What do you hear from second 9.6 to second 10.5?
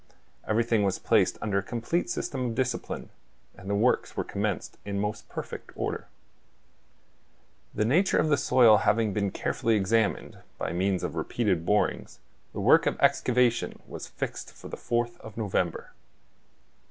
examined,